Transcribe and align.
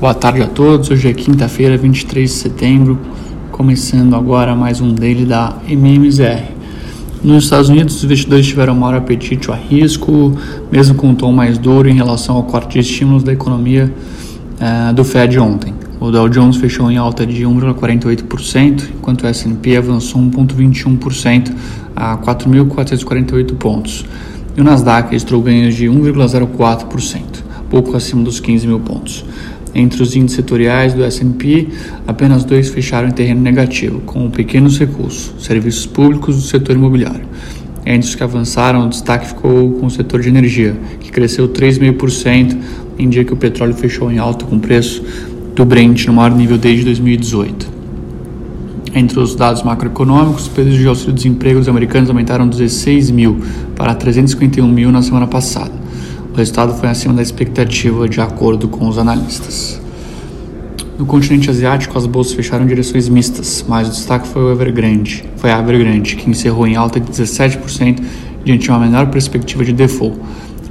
Boa 0.00 0.14
tarde 0.14 0.40
a 0.40 0.46
todos. 0.46 0.90
Hoje 0.90 1.10
é 1.10 1.12
quinta-feira, 1.12 1.76
23 1.76 2.26
de 2.26 2.34
setembro, 2.34 2.98
começando 3.52 4.16
agora 4.16 4.54
mais 4.56 4.80
um 4.80 4.94
dele 4.94 5.26
da 5.26 5.58
MMZR. 5.68 6.42
Nos 7.22 7.44
Estados 7.44 7.68
Unidos, 7.68 7.96
os 7.96 8.04
investidores 8.04 8.46
tiveram 8.46 8.74
maior 8.74 8.96
apetite 8.96 9.50
ao 9.50 9.56
risco, 9.58 10.34
mesmo 10.72 10.94
com 10.94 11.08
um 11.08 11.14
tom 11.14 11.32
mais 11.32 11.58
duro 11.58 11.86
em 11.86 11.92
relação 11.92 12.36
ao 12.36 12.44
corte 12.44 12.72
de 12.72 12.78
estímulos 12.78 13.22
da 13.22 13.34
economia 13.34 13.92
uh, 14.58 14.94
do 14.94 15.04
Fed 15.04 15.38
ontem. 15.38 15.74
O 16.00 16.10
Dow 16.10 16.30
Jones 16.30 16.56
fechou 16.56 16.90
em 16.90 16.96
alta 16.96 17.26
de 17.26 17.44
1,48%, 17.44 18.84
enquanto 18.96 19.24
o 19.24 19.26
S&P 19.26 19.76
avançou 19.76 20.18
1,21% 20.22 21.52
a 21.94 22.16
4.448 22.16 23.54
pontos. 23.56 24.06
E 24.56 24.62
o 24.62 24.64
Nasdaq 24.64 25.10
registrou 25.10 25.42
ganhos 25.42 25.74
de 25.74 25.88
1,04%, 25.88 27.20
pouco 27.68 27.94
acima 27.94 28.22
dos 28.22 28.40
15 28.40 28.66
mil 28.66 28.80
pontos. 28.80 29.26
Entre 29.74 30.02
os 30.02 30.16
índices 30.16 30.36
setoriais 30.36 30.94
do 30.94 31.04
S&P, 31.04 31.68
apenas 32.06 32.44
dois 32.44 32.68
fecharam 32.68 33.08
em 33.08 33.12
terreno 33.12 33.40
negativo, 33.40 34.00
com 34.00 34.28
pequenos 34.30 34.78
recursos, 34.78 35.32
serviços 35.38 35.86
públicos 35.86 36.36
do 36.36 36.42
setor 36.42 36.76
imobiliário. 36.76 37.24
Entre 37.86 38.08
os 38.08 38.14
que 38.14 38.22
avançaram, 38.22 38.86
o 38.86 38.88
destaque 38.88 39.28
ficou 39.28 39.72
com 39.72 39.86
o 39.86 39.90
setor 39.90 40.20
de 40.20 40.28
energia, 40.28 40.76
que 41.00 41.10
cresceu 41.10 41.48
3,5% 41.48 42.56
em 42.98 43.08
dia 43.08 43.24
que 43.24 43.32
o 43.32 43.36
petróleo 43.36 43.74
fechou 43.74 44.10
em 44.10 44.18
alta 44.18 44.44
com 44.44 44.58
preço 44.58 45.02
do 45.54 45.64
Brent 45.64 46.06
no 46.06 46.12
maior 46.12 46.34
nível 46.34 46.58
desde 46.58 46.84
2018. 46.84 47.80
Entre 48.94 49.18
os 49.20 49.34
dados 49.34 49.62
macroeconômicos, 49.62 50.42
os 50.42 50.48
pedidos 50.48 50.78
de 50.78 50.86
auxílio-desemprego 50.86 51.60
dos 51.60 51.68
americanos 51.68 52.10
aumentaram 52.10 52.48
16 52.48 53.10
mil 53.10 53.40
para 53.76 53.94
351 53.94 54.66
mil 54.66 54.90
na 54.90 55.00
semana 55.00 55.28
passada. 55.28 55.79
Resultado 56.40 56.72
foi 56.72 56.88
acima 56.88 57.12
da 57.12 57.20
expectativa, 57.20 58.08
de 58.08 58.18
acordo 58.18 58.66
com 58.66 58.88
os 58.88 58.96
analistas. 58.96 59.78
No 60.98 61.04
continente 61.04 61.50
asiático, 61.50 61.98
as 61.98 62.06
bolsas 62.06 62.32
fecharam 62.32 62.64
em 62.64 62.66
direções 62.66 63.10
mistas, 63.10 63.62
mas 63.68 63.88
o 63.88 63.90
destaque 63.90 64.26
foi 64.26 64.44
o 64.44 64.50
Evergrande, 64.50 65.22
foi 65.36 65.50
a 65.52 65.58
Evergrande, 65.58 66.16
que 66.16 66.30
encerrou 66.30 66.66
em 66.66 66.76
alta 66.76 66.98
de 66.98 67.12
17% 67.12 68.02
diante 68.42 68.62
de 68.62 68.70
uma 68.70 68.78
menor 68.78 69.08
perspectiva 69.08 69.62
de 69.62 69.74
default, 69.74 70.18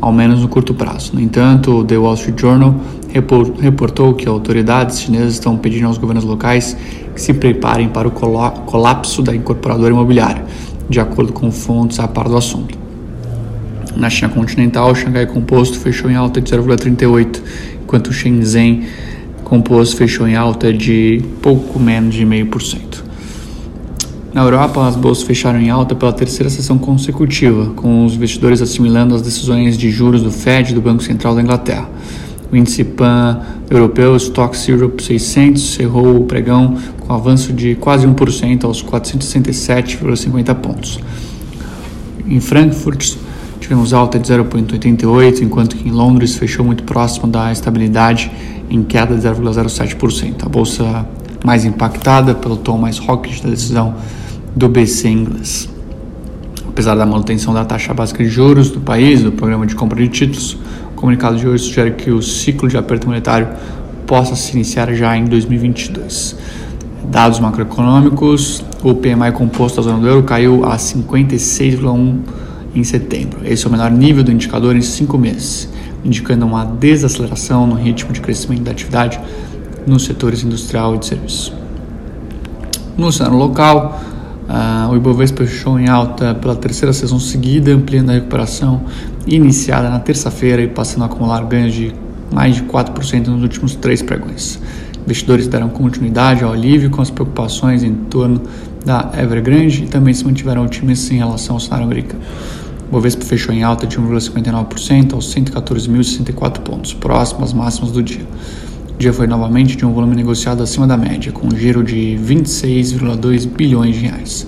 ao 0.02 0.12
menos 0.12 0.42
no 0.42 0.48
curto 0.48 0.74
prazo. 0.74 1.12
No 1.14 1.22
entanto, 1.22 1.72
o 1.72 1.84
The 1.84 1.98
Wall 1.98 2.16
Street 2.16 2.42
Journal 2.42 2.74
reportou 3.62 4.16
que 4.16 4.28
autoridades 4.28 5.02
chinesas 5.02 5.34
estão 5.34 5.56
pedindo 5.56 5.86
aos 5.86 6.00
governos 6.00 6.24
locais 6.24 6.76
que 7.14 7.22
se 7.22 7.32
preparem 7.32 7.90
para 7.90 8.08
o 8.08 8.12
colapso 8.12 9.22
da 9.22 9.36
incorporadora 9.36 9.94
imobiliária, 9.94 10.44
de 10.90 11.00
acordo 11.00 11.32
com 11.32 11.52
fontes 11.52 12.00
a 12.00 12.08
par 12.08 12.28
do 12.28 12.36
assunto. 12.36 12.79
Na 13.96 14.10
China 14.10 14.30
continental, 14.30 14.92
o 14.92 14.96
Xangai 14.96 15.26
Composto 15.26 15.80
fechou 15.80 16.10
em 16.10 16.16
alta 16.16 16.40
de 16.40 16.52
0,38, 16.52 17.42
enquanto 17.84 18.08
o 18.08 18.14
Shenzhen 18.14 18.86
Composto 19.44 19.98
fechou 19.98 20.28
em 20.28 20.36
alta 20.36 20.72
de 20.72 21.24
pouco 21.42 21.80
menos 21.80 22.14
de 22.14 22.26
0,5%. 22.26 23.04
Na 24.32 24.44
Europa, 24.44 24.88
as 24.88 24.96
bolsas 24.96 25.24
fecharam 25.24 25.60
em 25.60 25.72
alta 25.72 25.96
pela 25.96 26.14
terceira 26.14 26.52
sessão 26.52 26.78
consecutiva, 26.78 27.72
com 27.76 28.06
os 28.06 28.14
investidores 28.14 28.62
assimilando 28.62 29.16
as 29.16 29.24
decisões 29.24 29.76
de 29.76 29.90
juros 29.90 30.22
do 30.22 30.32
Fed 30.32 30.72
e 30.72 30.76
do 30.76 30.82
Banco 30.82 31.02
Central 31.02 31.34
da 31.34 31.42
Inglaterra. 31.42 31.90
O 32.52 32.56
índice 32.56 32.84
PAN 32.84 33.42
europeu, 33.70 34.16
Stocks 34.16 34.68
Europe 34.68 35.04
600, 35.04 35.74
cerrou 35.74 36.18
o 36.18 36.24
pregão 36.26 36.78
com 37.00 37.14
avanço 37.14 37.52
de 37.52 37.76
quase 37.76 38.08
1% 38.08 38.66
aos 38.66 38.84
467,50 38.84 40.56
pontos. 40.56 41.00
Em 42.28 42.40
Frankfurt, 42.40 43.16
tivemos 43.70 43.94
alta 43.94 44.18
de 44.18 44.28
0,88, 44.28 45.44
enquanto 45.44 45.76
que 45.76 45.88
em 45.88 45.92
Londres 45.92 46.36
fechou 46.36 46.66
muito 46.66 46.82
próximo 46.82 47.28
da 47.28 47.52
estabilidade 47.52 48.32
em 48.68 48.82
queda 48.82 49.16
de 49.16 49.22
0,07%. 49.22 50.44
A 50.44 50.50
bolsa 50.50 51.06
mais 51.46 51.66
impactada 51.66 52.34
pelo 52.34 52.58
tom 52.58 52.80
mais 52.80 53.00
hawkish 53.00 53.42
da 53.42 53.50
decisão 53.52 53.94
do 54.56 54.68
BC 54.68 55.10
inglês. 55.10 55.70
Apesar 56.68 56.96
da 56.96 57.06
manutenção 57.06 57.54
da 57.54 57.64
taxa 57.64 57.94
básica 57.94 58.24
de 58.24 58.30
juros 58.32 58.72
do 58.72 58.80
país, 58.80 59.22
do 59.22 59.32
programa 59.32 59.68
de 59.68 59.76
compra 59.76 60.02
de 60.02 60.08
títulos, 60.08 60.54
o 60.92 60.96
comunicado 60.96 61.38
de 61.38 61.48
hoje 61.48 61.66
sugere 61.66 61.92
que 61.92 62.10
o 62.10 62.24
ciclo 62.24 62.68
de 62.68 62.76
aperto 62.76 63.06
monetário 63.06 63.50
possa 64.08 64.36
se 64.36 64.52
iniciar 64.56 64.92
já 64.96 65.16
em 65.16 65.26
2022. 65.26 66.36
Dados 67.04 67.40
macroeconômicos, 67.40 68.64
o 68.82 68.96
PMI 68.96 69.32
composto 69.32 69.80
da 69.80 69.84
zona 69.84 70.00
do 70.00 70.08
euro 70.08 70.24
caiu 70.24 70.66
a 70.66 70.76
56,1 70.76 72.49
em 72.80 72.84
setembro. 72.84 73.40
Esse 73.44 73.66
é 73.66 73.68
o 73.68 73.72
menor 73.72 73.92
nível 73.92 74.24
do 74.24 74.32
indicador 74.32 74.76
em 74.76 74.82
cinco 74.82 75.18
meses, 75.18 75.70
indicando 76.04 76.46
uma 76.46 76.66
desaceleração 76.66 77.68
no 77.68 77.76
ritmo 77.76 78.12
de 78.14 78.22
crescimento 78.22 78.64
da 78.64 78.72
atividade 78.72 79.20
nos 79.86 80.06
setores 80.06 80.44
industrial 80.44 80.96
e 80.96 81.00
de 81.00 81.06
serviços. 81.06 81.54
No 82.98 83.12
cenário 83.12 83.38
local, 83.38 84.02
uh, 84.50 84.92
o 84.92 84.96
Ibovespa 84.96 85.46
fechou 85.46 85.80
em 85.80 85.88
alta 85.88 86.36
pela 86.36 86.56
terceira 86.56 86.92
sessão 86.92 87.20
seguida, 87.20 87.72
ampliando 87.72 88.10
a 88.10 88.14
recuperação 88.14 88.82
iniciada 89.26 89.90
na 89.90 90.00
terça-feira 90.00 90.62
e 90.62 90.68
passando 90.68 91.04
a 91.04 91.06
acumular 91.06 91.44
ganhos 91.46 91.74
de 91.74 91.94
mais 92.32 92.56
de 92.56 92.64
4% 92.64 93.28
nos 93.28 93.42
últimos 93.42 93.76
três 93.76 94.02
pregões. 94.02 94.60
Investidores 95.04 95.48
deram 95.48 95.70
continuidade 95.70 96.44
ao 96.44 96.52
alívio 96.52 96.90
com 96.90 97.02
as 97.02 97.10
preocupações 97.10 97.84
em 97.84 97.94
torno 97.94 98.42
da 98.86 99.12
Evergrande 99.18 99.84
e 99.84 99.88
também 99.88 100.14
se 100.14 100.24
mantiveram 100.24 100.64
otimistas 100.66 101.12
em 101.12 101.18
relação 101.18 101.56
ao 101.56 101.60
cenário 101.60 101.86
americano. 101.86 102.22
Bovespa 102.92 103.24
fechou 103.24 103.54
em 103.54 103.64
alta 103.64 103.86
de 103.86 104.00
1,59% 104.00 105.14
aos 105.14 105.34
114.064 105.34 106.60
pontos, 106.62 106.94
próximo 106.94 107.44
às 107.44 107.54
máximas 107.54 107.92
do 107.92 108.02
dia. 108.02 108.26
O 108.96 108.98
dia 108.98 109.14
foi 109.14 109.28
novamente 109.28 109.78
de 109.78 109.86
um 109.86 109.94
volume 109.94 110.16
negociado 110.16 110.64
acima 110.64 110.88
da 110.88 110.98
média, 110.98 111.32
com 111.32 111.48
um 111.48 111.56
giro 111.56 111.84
de 111.84 112.20
26,2 112.22 113.48
bilhões 113.48 113.96
de 113.96 114.02
reais. 114.02 114.48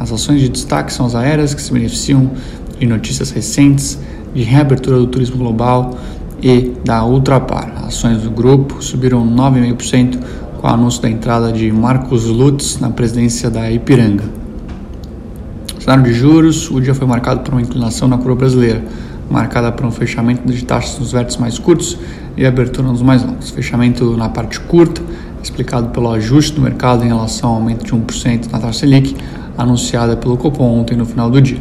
As 0.00 0.10
ações 0.10 0.40
de 0.40 0.48
destaque 0.48 0.92
são 0.92 1.04
as 1.04 1.14
aéreas, 1.14 1.54
que 1.54 1.60
se 1.60 1.72
beneficiam 1.72 2.30
de 2.78 2.86
notícias 2.86 3.30
recentes 3.30 3.98
de 4.34 4.42
reabertura 4.42 4.98
do 4.98 5.06
turismo 5.06 5.36
global 5.36 5.98
e 6.42 6.72
da 6.84 7.04
Ultrapar. 7.04 7.84
Ações 7.84 8.22
do 8.22 8.30
grupo 8.30 8.82
subiram 8.82 9.26
9,5% 9.26 10.18
com 10.60 10.66
o 10.66 10.70
anúncio 10.70 11.02
da 11.02 11.10
entrada 11.10 11.52
de 11.52 11.70
Marcos 11.70 12.24
Lutz 12.24 12.78
na 12.78 12.90
presidência 12.90 13.50
da 13.50 13.70
Ipiranga. 13.70 14.35
Cenário 15.86 16.02
de 16.02 16.14
juros, 16.14 16.68
o 16.68 16.80
dia 16.80 16.92
foi 16.92 17.06
marcado 17.06 17.42
por 17.42 17.54
uma 17.54 17.62
inclinação 17.62 18.08
na 18.08 18.18
curva 18.18 18.34
brasileira, 18.34 18.84
marcada 19.30 19.70
por 19.70 19.86
um 19.86 19.92
fechamento 19.92 20.52
de 20.52 20.64
taxas 20.64 20.98
nos 20.98 21.12
vértices 21.12 21.40
mais 21.40 21.60
curtos 21.60 21.96
e 22.36 22.44
abertura 22.44 22.88
nos 22.88 23.02
mais 23.02 23.24
longos. 23.24 23.50
Fechamento 23.50 24.16
na 24.16 24.28
parte 24.28 24.58
curta, 24.58 25.00
explicado 25.40 25.90
pelo 25.90 26.10
ajuste 26.10 26.54
do 26.54 26.60
mercado 26.60 27.04
em 27.04 27.06
relação 27.06 27.50
ao 27.50 27.54
aumento 27.54 27.84
de 27.84 27.92
1% 27.92 28.50
na 28.50 28.58
taxa 28.58 28.80
Selic, 28.80 29.14
anunciada 29.56 30.16
pelo 30.16 30.36
Copom 30.36 30.80
ontem 30.80 30.96
no 30.96 31.06
final 31.06 31.30
do 31.30 31.40
dia. 31.40 31.60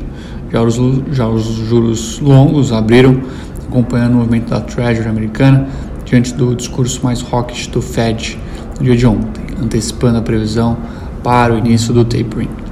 Já 0.51 0.63
os, 0.63 0.79
já 1.11 1.27
os 1.27 1.43
juros 1.43 2.19
longos 2.19 2.73
abriram, 2.73 3.21
acompanhando 3.67 4.15
o 4.15 4.17
movimento 4.17 4.49
da 4.49 4.59
Treasury 4.59 5.07
americana, 5.07 5.67
diante 6.03 6.33
do 6.33 6.55
discurso 6.55 6.99
mais 7.03 7.23
hawkish 7.31 7.67
do 7.67 7.79
Fed 7.79 8.39
no 8.79 8.85
dia 8.85 8.97
de 8.97 9.05
ontem, 9.05 9.43
antecipando 9.61 10.17
a 10.17 10.21
previsão 10.23 10.77
para 11.21 11.53
o 11.53 11.59
início 11.59 11.93
do 11.93 12.03
tapering. 12.03 12.64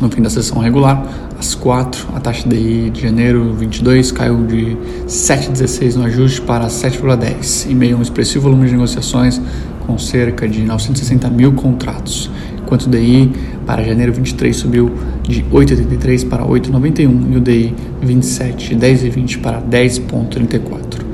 No 0.00 0.10
fim 0.10 0.22
da 0.22 0.28
sessão 0.28 0.58
regular, 0.58 1.06
às 1.38 1.54
4, 1.54 2.08
a 2.14 2.20
taxa 2.20 2.48
DI 2.48 2.90
de 2.90 3.02
janeiro 3.02 3.52
22 3.54 4.10
caiu 4.12 4.44
de 4.44 4.76
7,16 5.06 5.94
no 5.94 6.04
ajuste 6.04 6.40
para 6.40 6.66
7,10, 6.66 7.70
em 7.70 7.74
meio 7.74 7.96
a 7.96 7.98
um 7.98 8.02
expressivo 8.02 8.44
volume 8.44 8.66
de 8.66 8.72
negociações 8.72 9.40
com 9.86 9.98
cerca 9.98 10.48
de 10.48 10.62
960 10.62 11.28
mil 11.30 11.52
contratos, 11.52 12.30
enquanto 12.60 12.86
o 12.86 12.90
DI 12.90 13.30
para 13.66 13.82
janeiro 13.84 14.12
23 14.12 14.56
subiu 14.56 14.90
de 15.22 15.42
8,83 15.44 16.28
para 16.28 16.44
8,91 16.44 17.32
e 17.32 17.36
o 17.36 17.40
DI 17.40 17.74
27 18.02 18.74
de 18.74 18.86
10,20 18.86 19.40
para 19.40 19.60
10,34. 19.62 21.04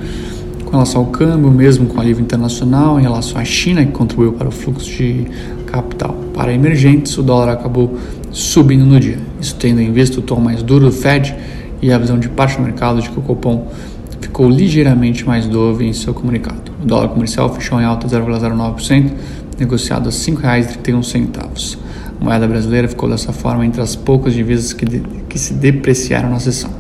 Com 0.65 0.71
relação 0.71 1.01
ao 1.01 1.09
câmbio, 1.09 1.51
mesmo 1.51 1.87
com 1.87 2.01
alívio 2.01 2.23
internacional, 2.23 2.99
em 2.99 3.03
relação 3.03 3.41
à 3.41 3.45
China, 3.45 3.85
que 3.85 3.91
contribuiu 3.91 4.33
para 4.35 4.49
o 4.49 4.53
fluxo 4.53 4.89
de 4.89 5.27
capital 5.71 6.15
para 6.35 6.53
emergentes, 6.53 7.17
o 7.19 7.23
dólar 7.23 7.53
acabou 7.53 7.99
subindo 8.31 8.85
no 8.85 8.99
dia. 8.99 9.19
Isso 9.41 9.57
tendo 9.57 9.81
em 9.81 9.93
vista 9.93 10.21
o 10.21 10.23
tom 10.23 10.41
mais 10.41 10.63
duro 10.63 10.87
do 10.87 10.93
Fed 10.93 11.35
e 11.81 11.93
a 11.93 11.99
visão 11.99 12.19
de 12.19 12.29
parte 12.29 12.57
do 12.57 12.63
mercado 12.63 13.01
de 13.01 13.09
que 13.09 13.19
o 13.19 13.23
Copom 13.23 13.69
ficou 14.21 14.49
ligeiramente 14.49 15.27
mais 15.27 15.47
dove 15.47 15.87
em 15.87 15.93
seu 15.93 16.13
comunicado. 16.13 16.73
O 16.83 16.87
dólar 16.87 17.09
comercial 17.09 17.53
fechou 17.55 17.81
em 17.81 17.85
alta 17.85 18.07
0,09%, 18.07 19.11
negociado 19.59 20.09
a 20.09 20.11
R$ 20.11 20.17
5,31. 20.17 21.79
A 22.21 22.25
moeda 22.25 22.47
brasileira 22.47 22.87
ficou 22.87 23.09
dessa 23.09 23.33
forma 23.33 23.65
entre 23.65 23.81
as 23.81 23.97
poucas 23.97 24.35
divisas 24.35 24.73
que, 24.73 24.85
de, 24.85 25.01
que 25.29 25.39
se 25.39 25.55
depreciaram 25.55 26.31
na 26.31 26.39
sessão. 26.39 26.71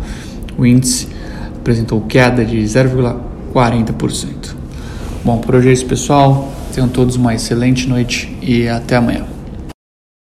O 0.58 0.66
índice 0.66 1.08
apresentou 1.56 2.00
queda 2.02 2.44
de 2.44 2.58
0,4%. 2.58 3.30
40%. 3.52 4.54
Bom, 5.24 5.38
por 5.38 5.56
hoje 5.56 5.68
é 5.68 5.72
isso, 5.72 5.86
pessoal. 5.86 6.50
Tenham 6.72 6.88
todos 6.88 7.16
uma 7.16 7.34
excelente 7.34 7.88
noite 7.88 8.36
e 8.40 8.68
até 8.68 8.96
amanhã. 8.96 9.29